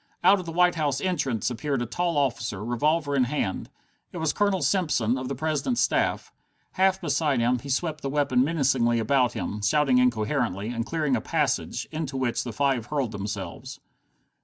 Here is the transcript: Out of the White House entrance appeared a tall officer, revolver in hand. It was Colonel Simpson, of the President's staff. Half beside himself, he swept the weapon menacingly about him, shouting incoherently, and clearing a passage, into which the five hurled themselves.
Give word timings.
Out 0.23 0.39
of 0.39 0.47
the 0.47 0.51
White 0.51 0.73
House 0.73 0.99
entrance 0.99 1.51
appeared 1.51 1.79
a 1.79 1.85
tall 1.85 2.17
officer, 2.17 2.65
revolver 2.65 3.15
in 3.15 3.25
hand. 3.25 3.69
It 4.11 4.17
was 4.17 4.33
Colonel 4.33 4.63
Simpson, 4.63 5.15
of 5.15 5.27
the 5.27 5.35
President's 5.35 5.81
staff. 5.81 6.33
Half 6.71 7.01
beside 7.01 7.39
himself, 7.39 7.61
he 7.61 7.69
swept 7.69 8.01
the 8.01 8.09
weapon 8.09 8.43
menacingly 8.43 8.97
about 8.97 9.33
him, 9.33 9.61
shouting 9.61 9.99
incoherently, 9.99 10.69
and 10.69 10.87
clearing 10.87 11.15
a 11.15 11.21
passage, 11.21 11.87
into 11.91 12.17
which 12.17 12.43
the 12.43 12.51
five 12.51 12.87
hurled 12.87 13.11
themselves. 13.11 13.79